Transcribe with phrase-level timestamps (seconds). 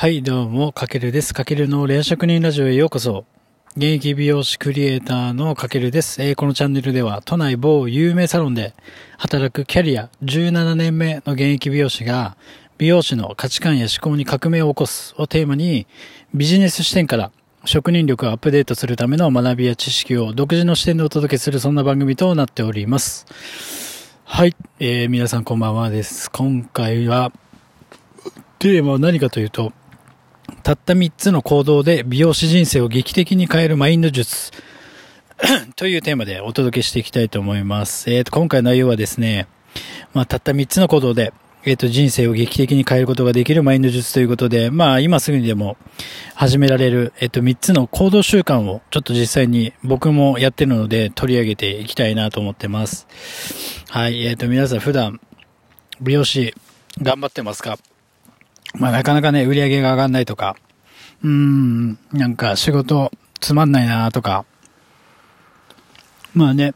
[0.00, 1.34] はい、どうも、かけるです。
[1.34, 3.24] かけるのレア職人ラジオへようこそ。
[3.76, 6.22] 現役美容師クリエイターのかけるです。
[6.22, 8.74] えーこのチャンネルでは、都内某有名サロンで
[9.16, 12.36] 働くキャリア17年目の現役美容師が、
[12.78, 15.88] 美容師の価値観や思考に革命を起こすをテーマに、
[16.32, 17.32] ビジネス視点から
[17.64, 23.26] 職人力をアップデートするための学びや知識を独自の視点でお届けするそんな番組となっております。
[24.22, 26.30] はい、えー皆さんこんばんはです。
[26.30, 27.32] 今回は、
[28.60, 29.72] テーマは何かというと、
[30.62, 34.52] たった3つの行動で美容師人生を劇的に変えるマインド術
[35.76, 38.10] というテーマでお届けしていきたいと思います。
[38.10, 39.46] えーと、今回の内容はですね、
[40.12, 41.32] まあ、たった3つの行動で、
[41.64, 45.76] えっ、と、人生を劇的に変えることができるマインド術ということで、まあ、今すぐにでも
[46.34, 53.06] 始められる、えっ、と、3つの行動習慣をちょっと実際に僕もやってるので取り上げていきたいなと思ってます。
[53.90, 55.20] はい、えっ、と、皆さん普段
[56.00, 56.54] 美容師
[57.00, 57.78] 頑張ってますか？
[58.78, 60.56] まあなかなかね、売り上げが上がんないとか、
[61.22, 64.44] うーん、なんか仕事つまんないなとか、
[66.34, 66.74] まあね、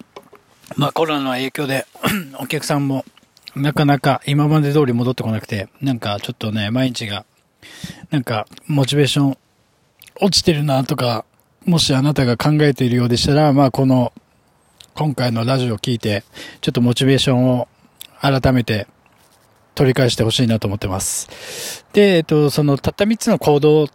[0.76, 1.86] まあコロナの影響で
[2.40, 3.04] お客さんも
[3.54, 7.24] なかなか今まで通り戻ってこなくて、なんかちょっとね、毎日が、
[8.10, 9.38] なんかモチベーション
[10.20, 11.24] 落ちてるなとか、
[11.64, 14.12] もしあなたが考えているようでしたら、まあこの、
[14.94, 16.24] 今回のラジオを聞いて、
[16.60, 17.68] ちょっとモチベーションを
[18.20, 18.86] 改めて
[19.74, 21.84] 取り返してほしいなと思ってます。
[21.92, 23.88] で、えっと、そのたった3つの行動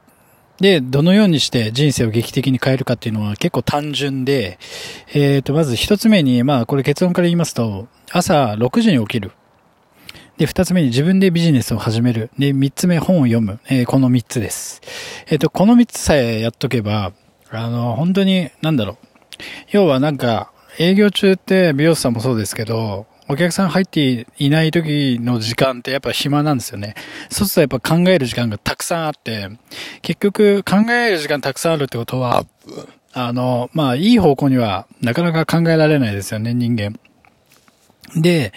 [0.60, 4.58] でどのようにして人生を劇的に変えるかっていうのは結構単純で、
[5.14, 9.32] えっと、まず1つ目に、まあこれ結論から言いますと、朝6時に起きる。
[10.38, 12.32] で、2つ目に自分でビジネスを始める。
[12.38, 13.60] で、3つ目本を読む。
[13.70, 14.82] えーこの3つです。
[15.28, 17.12] えっと、この3つさえやっとけば、
[17.50, 18.98] あの、本当に、なんだろう。
[19.72, 26.96] 要はなんか、営業中って美容師さんもそうですけど、お客さん入っていない時の時間ってやっぱ暇なんですよね。
[27.30, 29.50] そうするとやっぱ考える時間がたくさんあって、
[30.02, 32.46] 結局考える時間たくさんあるってことは、
[33.14, 37.00] あの、まあいい方向にはなかなか考えられないですよね、人間。
[38.16, 38.54] で、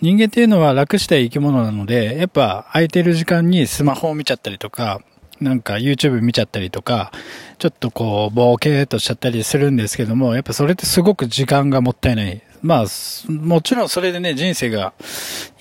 [0.00, 5.00] 人間っていうのは楽したい生き物なので、やっぱ空いてる時間にスマホを見ちゃったりとか、
[5.40, 7.10] なんか YouTube 見ちゃったりとか、
[7.58, 12.42] ちょっとこう、ボーケーとしちゃったりするんですけども、やっぱそれってすごく時間がもったいない。
[12.66, 12.86] まあ、
[13.30, 14.92] もちろんそれでね、人生が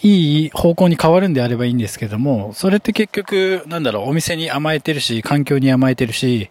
[0.01, 6.49] いい方向に変わるんであればいいんですけども、それって結局、なんだろう、お店に甘えてるし、環境に甘えてるし、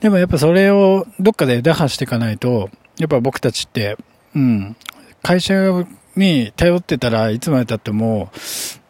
[0.00, 3.96] でもやっぱそれをどっかで打破していかないと、やっぱ僕たちって、
[4.34, 4.76] うん、
[5.22, 5.86] 会社
[6.16, 8.30] に頼ってたらいつまで経っても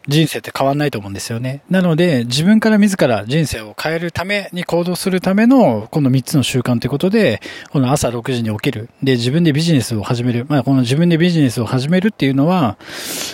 [0.07, 1.61] 人生って変わんないと思うんですよね。
[1.69, 7.41] なので自分から自ら人生を変えるために行動するためのこの3つの習慣ということで、
[7.71, 8.89] この朝6時に起きる。
[9.03, 10.45] で、自分でビジネスを始める。
[10.47, 12.77] まあこの自分でビジネスを始めるっていうのは、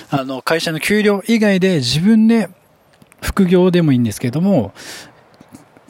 [0.10, 2.50] あの会社の給料以外で自分で
[3.22, 4.74] 副業でもいいんですけども、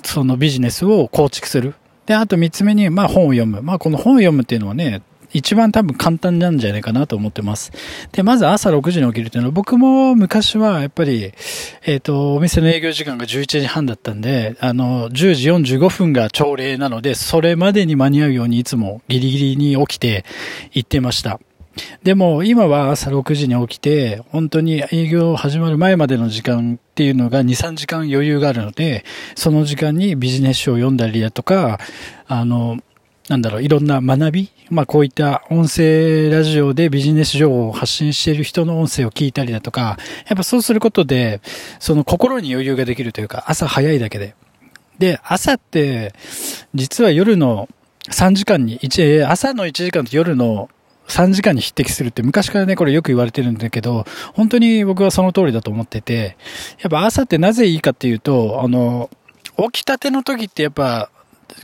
[0.03, 1.75] そのビジネスを構築する。
[2.05, 3.61] で、あと3つ目に、まあ本を読む。
[3.61, 5.01] まあこの本を読むっていうのはね、
[5.33, 7.71] 一番多分簡単なんじゃないかなと思ってます。
[8.11, 11.33] で、まず朝6時に起きるっていうのは、僕も昔はやっぱり、
[11.85, 20.25] えっ、と、お店の営業時間が11時半だったんで、あの、10時45分が朝礼なので、それまでに間に合うようにいつもギリギリに起きて
[20.71, 21.39] 行ってました。
[22.03, 29.03] でも今は朝6時に起きて、本当に営業始まる前までの時間っていうのが2、3時間余裕があるので、
[29.35, 31.79] その時間にビジネス書を読んだりだとか、
[32.27, 32.77] あの、
[33.29, 39.97] なんだろう、いろんな学びまあこういった音声ラジオでビジネス情報を発信している人の音声を聞いたりだとか、
[40.28, 41.41] やっぱそうすることで、
[41.79, 44.35] その心に余裕ができるというか、朝早いだけで。
[45.00, 46.13] で、朝って、
[46.73, 47.69] 実は夜の
[48.09, 48.79] 3時間に、
[49.28, 50.69] 朝の1時間と夜の
[51.07, 56.38] 3時間に匹敵するって昔からね、これよく言われてるんだけど、本当に僕はその通りだと思ってて、
[56.81, 59.09] やっぱ朝ってなぜいいかっていうと、あの、
[59.72, 61.12] 起きたての時ってやっぱ、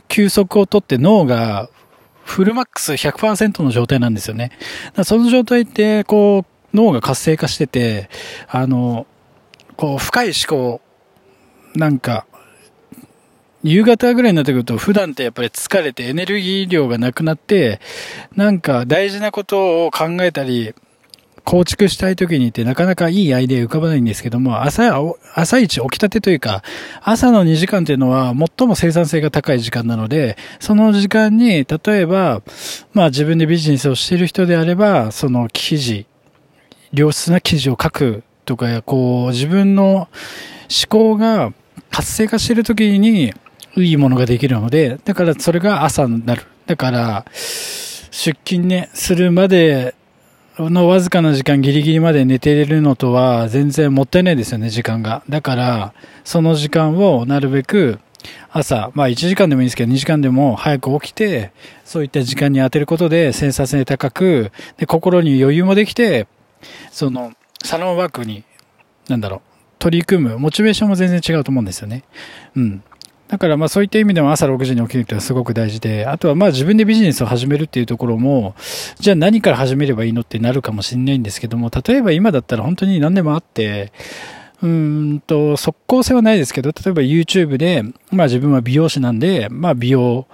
[0.08, 1.68] 休息をとって脳が
[2.24, 4.52] フルマックス100%の状態なんですよね。
[5.04, 8.08] その状態って、こう、脳が活性化してて、
[8.48, 9.06] あの、
[9.76, 10.80] こう、深い思考、
[11.74, 12.26] なんか、
[13.62, 17.80] 夕方ぐらいになってくると普段ってやっぱり疲れてエネルギー量がなくなって、
[18.34, 20.74] なんか大事なことを考えたり、
[21.50, 25.02] 構築したい時にってなかなかいいアイデア浮かばないんですけども、朝、
[25.34, 26.62] 朝一起きたてというか、
[27.02, 32.42] 朝の2時間っていうのは最も生産性が高い時間なので、その時間に、例えば、
[32.92, 36.06] まあ自分でビジネスをしている人であれば、その記事、
[36.92, 40.08] 良質な記事を書くとか、こう、自分の思
[40.88, 41.52] 考が
[41.90, 43.34] 活性化している時に、
[43.76, 46.44] いいものができるので、だからそれが朝になる。
[46.66, 49.96] だから、出勤ね、するまで
[50.68, 55.22] のわずかな時間ギリギリまで寝ているのとは全然もったいないですよね、時間が。
[55.28, 58.00] だから、その時間をなるべく
[58.50, 61.52] 朝、まあ1時間でもいいんですけど2時間でも早く起きて、
[61.84, 66.26] そういった時間に当てることで生産性高く、で、心に余裕もできて、
[66.90, 68.44] その、サロンワークに、
[69.08, 69.40] なんだろう、
[69.78, 72.04] 取り組む、モチベーションも全然違うと思うんですよね。
[72.56, 72.82] うん。
[73.30, 78.56] だからまあそういった意味でも朝6時に起きるってのはすごく大事で、あとはまあ自分でビジネスを始めるっていうところも、
[78.98, 83.92] じゃあ何から始めればいいのってなるかもしれないんですけども、例えば今だったら本当に何でもあって、
[84.62, 90.26] うんと、即効性はないですけど、例えば YouTube で、まあ自分は美容師なんで、まあ美容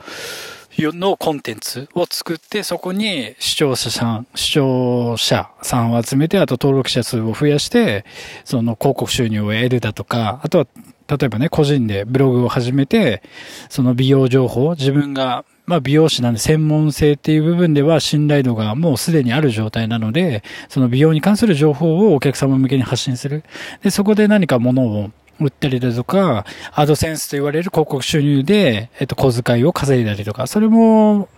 [0.78, 8.06] のコンテンツを作って、そこに視聴者さん、視聴者さんを集めて、あと登録者数を増やして、
[8.46, 10.66] その広告収入を得るだとか、あとは
[11.08, 13.22] 例えばね、個人でブログを始めて、
[13.68, 23.44] その美容情報、自分が、まあ美容師なんで専門性っていう部分では信頼度がもうすでにある状態なので、その美容に関する情報をお客様向けに発信する。
[23.82, 25.10] で、そこで何かものを
[25.40, 31.28] 売ったりだとか、アドセンスと言われる広告収入で、えっと、小遣いを稼いだりとか、それも、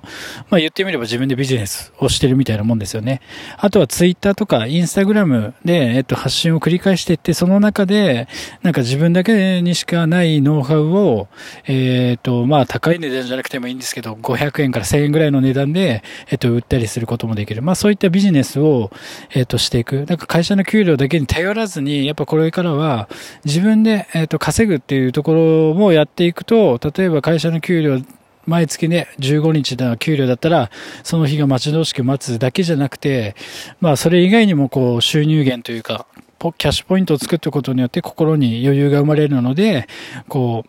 [0.51, 3.21] まあ言ってみれば自分でビジネスをしてるみたいなもんですよね。
[3.57, 8.29] あとはツイッターとかインスタグラムで、えっと、発信を繰り返していって、その中で、
[8.63, 11.29] なんか自分だけにしかないノウハウを、
[11.67, 17.63] えっと、まあ高い値段じゃなくてもいいんですけど、500円から1000円ぐらいの値段で、えっと、売ったりすることもできる。
[17.63, 18.93] まあそういったビジネスを、
[19.35, 20.05] えっと、していく。
[20.07, 23.09] なんか会社の給料だけに頼らずに、やっぱこれからは
[23.45, 25.33] 自分でで、えっ、ー、と、稼ぐっていうとこ
[25.73, 28.01] ろもやっていくと、例えば会社の給料、
[28.47, 30.71] 毎月ね、15日の給料だったら、
[31.03, 33.35] その日が待ち遠しく待つだけじゃなくて、
[33.81, 36.07] まあ、それ以外にもこう、収入源というか、
[36.39, 39.89] キャッシュポイントを作っていくことによって心に余裕が生まれるので、
[40.29, 40.65] こ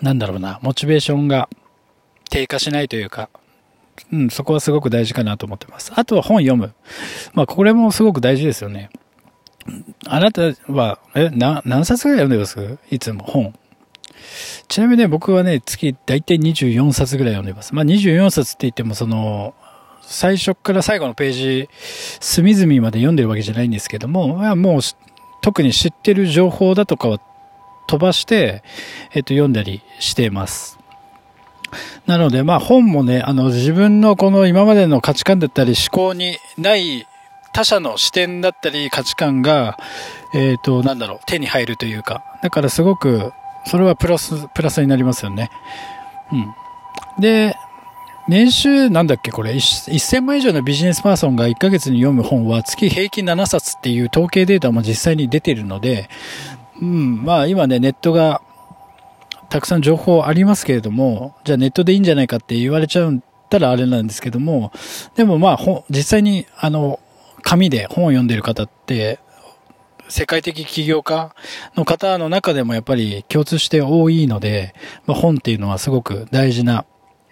[0.00, 1.48] う、なんだろうな、モチベーションが
[2.30, 3.28] 低下しないというか、
[4.12, 5.92] うん、そこはすごく大事かなと思ってます。
[5.96, 6.72] あとは本読む。
[7.34, 8.90] まあ、これもすごく大事ですよね。
[10.06, 12.78] あなたは、え、な、何冊ぐらい読んでます？
[12.90, 13.54] いつも本。
[14.68, 17.74] ちなみにね、僕はね、月大体24冊ぐらい読んでます。
[17.74, 19.54] まあ24冊って言っても、その、
[20.02, 21.68] 最初から最後のページ、
[22.20, 24.80] 隅々まで読んでるわけじゃないんですけども、まあ、もう、
[25.42, 27.20] 特に知ってる情報だとかは
[27.86, 28.62] 飛ばして、
[29.12, 30.78] えっと、読んだりしています。
[32.06, 37.06] なので、まあ本もね、あの自分のこの今までの価値観だったり思考にない
[37.52, 39.78] 他者の視点だったり価値観が、
[40.34, 43.32] えっ、ー、と、なんだろう、手に入るというか、だからすごく、
[43.66, 45.50] それはプラス、プラスになりますよね。
[46.32, 47.20] うん。
[47.20, 47.56] で、
[48.28, 56.08] 年収なんだっけこれ1000万以上のビジネスパーソンが1ヶ月に読む本は月平均7冊っていう統計データも実際に出てるので、
[56.80, 58.40] うん、まあ今ねネットが
[59.48, 63.12] たくさん情報ありますけれども、じゃあネットでいいんじゃないかって言われちゃっ
[63.48, 64.70] たらあれなんですけども、
[65.16, 67.00] でもまあ実際にあの
[67.40, 69.18] 紙で本を読んでる方って、
[70.10, 71.34] 世界的起業家
[71.76, 74.74] の方の中でもやっぱり共通して多いので、
[75.06, 76.84] まあ、本っていうのはすごく大事な、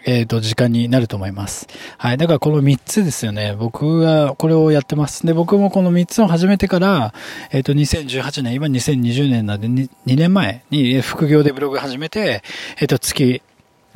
[0.05, 1.67] えっ、ー、と、時間になると思います。
[1.99, 2.17] はい。
[2.17, 3.57] だからこの3つですよね。
[3.59, 5.27] 僕がこれをやってます。
[5.27, 7.13] で、僕もこの3つを始めてから、
[7.51, 12.43] えっ、ー、と、2018年、今2020年なんで 2, 2年前に副業でブログ始めて、
[12.79, 13.43] えっ、ー、と、月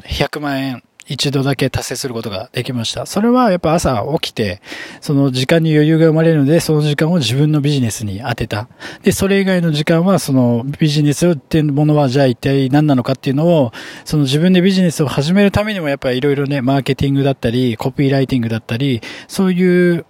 [0.02, 3.06] 100万円一度だけ達成することができました。
[3.06, 4.60] それはやっぱ朝起きて、
[5.00, 8.68] その時間に余裕が生まれるので、その時間を自分のビジネスに当てた。
[9.02, 13.72] で、それ以外の時間は、そのビジネスっていうものはじゃあ一体何なのかっていうのを、
[14.04, 20.06] その自分でビジネスを始めるためにもやっぱりいろいろね、マーケティングだったり、コピーライティングだったり、そういう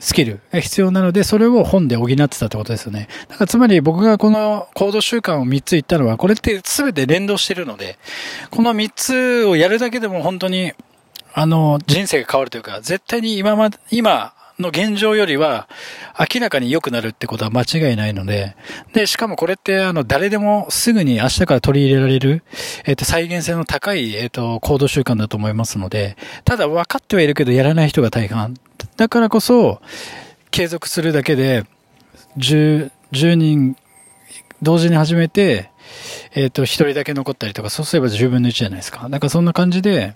[0.00, 3.08] スキルが必要なので、それを本で補ってたってことですよね。
[3.28, 7.98] だからつまり僕がこの行動習慣を3つ言ったのは、これって全て連動してるので、
[8.50, 10.72] この3つをやるだけでも本当に、
[11.34, 15.68] あの、人生が変わるというか、絶対に今まで、今の現状よりは
[16.18, 18.56] 明らかに良くなるってことは間違いないので、
[18.92, 22.42] で、しかもこれってあの誰でもすぐに明日から取り入れられる、
[22.84, 28.54] えっ、と、再現性の高い、えっ、と、行動習慣だと思いますので、ただ分かってはいるけどやらない人が大半。
[28.96, 29.80] だからこそ、
[30.50, 31.64] 継続するだけで、
[32.38, 33.76] 10、10人
[34.62, 35.70] 同時に始めて、
[36.34, 39.08] えっ、と、一人だけ残ったりとか、そうすれば10分の1じゃないですか。
[39.08, 40.14] なんかそんな感じで、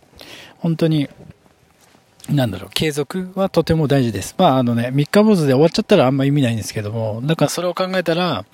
[0.59, 1.09] 本当に、
[2.31, 4.35] なんだろう、継続はとても大事です。
[4.39, 8.47] まあ、あのね、三日坊主で終わっちゃったらあんま意味ないんですけども、だからそれを考えたら、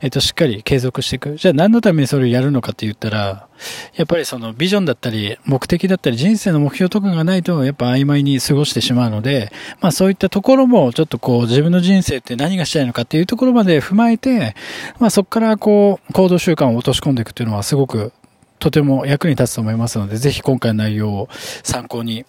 [0.00, 1.36] えっと、しっかり継続していく。
[1.36, 3.46] じゃあ何のためにそれをやるのかって言ったら、
[3.94, 14.54] やっぱりそのビジョンだったり、目的だったり、人生の目標とかがないと、やっぱ曖昧に過ごしてしまうので、まあそういったところも、ちょっとこう、自分の人生って何がしたいのかっていうところまで踏まえて、
[14.98, 18.12] まあそこからこう、行動習慣を落とし込んでいくっていうのはすごく、
[18.60, 21.28] とても役に立つと思いますので、ぜひ今回の内容を
[21.64, 22.24] 参考に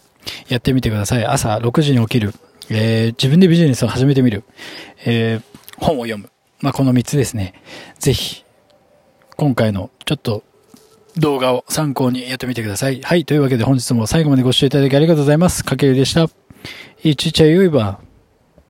[0.47, 1.25] やってみてください。
[1.25, 2.33] 朝6時に起きる。
[2.69, 4.45] えー、自分でビジネスを始めてみる、
[5.05, 5.41] えー、
[5.77, 6.29] 本を読む。
[6.61, 7.53] まあ、この3つですね。
[7.99, 8.45] ぜひ、
[9.35, 10.43] 今回のちょっと
[11.17, 13.01] 動画を参考にやってみてください。
[13.01, 13.25] はい。
[13.25, 15.65] というわけで本日も最後までご視聴いただきありがとうございます。
[15.65, 16.29] かけるでした。
[17.03, 17.99] いちちゃよいば。